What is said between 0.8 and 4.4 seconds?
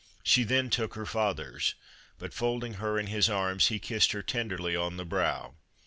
her father's, but folding her in his arms he kissed her